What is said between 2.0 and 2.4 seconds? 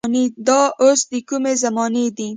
دي.